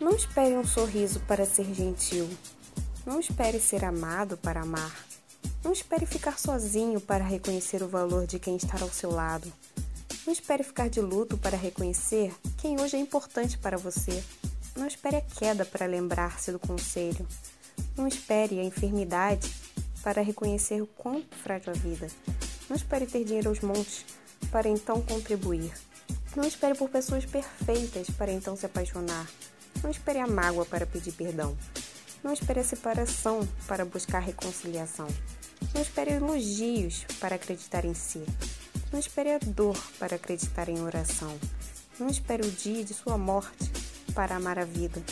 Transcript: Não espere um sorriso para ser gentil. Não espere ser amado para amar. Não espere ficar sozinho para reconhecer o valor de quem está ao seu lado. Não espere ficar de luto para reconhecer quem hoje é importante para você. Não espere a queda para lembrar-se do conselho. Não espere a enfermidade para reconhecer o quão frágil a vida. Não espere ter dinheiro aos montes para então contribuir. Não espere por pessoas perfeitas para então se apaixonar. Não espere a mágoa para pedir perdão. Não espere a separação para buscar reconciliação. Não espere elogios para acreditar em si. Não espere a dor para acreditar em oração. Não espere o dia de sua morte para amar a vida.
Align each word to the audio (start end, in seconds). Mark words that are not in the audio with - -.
Não 0.00 0.14
espere 0.14 0.56
um 0.56 0.64
sorriso 0.64 1.18
para 1.20 1.44
ser 1.44 1.74
gentil. 1.74 2.30
Não 3.04 3.18
espere 3.18 3.58
ser 3.58 3.84
amado 3.84 4.36
para 4.36 4.60
amar. 4.60 4.94
Não 5.64 5.72
espere 5.72 6.06
ficar 6.06 6.38
sozinho 6.38 7.00
para 7.00 7.24
reconhecer 7.24 7.82
o 7.82 7.88
valor 7.88 8.24
de 8.24 8.38
quem 8.38 8.54
está 8.56 8.80
ao 8.80 8.90
seu 8.90 9.10
lado. 9.10 9.52
Não 10.24 10.32
espere 10.32 10.62
ficar 10.62 10.88
de 10.88 11.00
luto 11.00 11.36
para 11.36 11.56
reconhecer 11.56 12.32
quem 12.58 12.80
hoje 12.80 12.96
é 12.96 13.00
importante 13.00 13.58
para 13.58 13.76
você. 13.76 14.22
Não 14.76 14.86
espere 14.86 15.16
a 15.16 15.20
queda 15.20 15.64
para 15.64 15.86
lembrar-se 15.86 16.52
do 16.52 16.60
conselho. 16.60 17.26
Não 17.96 18.06
espere 18.06 18.60
a 18.60 18.64
enfermidade 18.64 19.52
para 20.00 20.22
reconhecer 20.22 20.80
o 20.80 20.86
quão 20.86 21.24
frágil 21.42 21.72
a 21.72 21.76
vida. 21.76 22.06
Não 22.68 22.76
espere 22.76 23.04
ter 23.04 23.24
dinheiro 23.24 23.48
aos 23.48 23.60
montes 23.60 24.06
para 24.52 24.68
então 24.68 25.02
contribuir. 25.02 25.72
Não 26.36 26.44
espere 26.44 26.78
por 26.78 26.88
pessoas 26.88 27.24
perfeitas 27.24 28.08
para 28.10 28.30
então 28.30 28.54
se 28.54 28.64
apaixonar. 28.64 29.26
Não 29.82 29.90
espere 29.90 30.18
a 30.18 30.26
mágoa 30.26 30.64
para 30.64 30.86
pedir 30.86 31.12
perdão. 31.12 31.56
Não 32.22 32.32
espere 32.32 32.60
a 32.60 32.64
separação 32.64 33.46
para 33.66 33.84
buscar 33.84 34.18
reconciliação. 34.18 35.08
Não 35.74 35.80
espere 35.80 36.12
elogios 36.12 37.04
para 37.20 37.36
acreditar 37.36 37.84
em 37.84 37.94
si. 37.94 38.24
Não 38.92 38.98
espere 38.98 39.32
a 39.32 39.38
dor 39.38 39.78
para 39.98 40.16
acreditar 40.16 40.68
em 40.68 40.80
oração. 40.80 41.38
Não 41.98 42.08
espere 42.08 42.46
o 42.46 42.50
dia 42.50 42.84
de 42.84 42.94
sua 42.94 43.18
morte 43.18 43.70
para 44.14 44.36
amar 44.36 44.58
a 44.58 44.64
vida. 44.64 45.02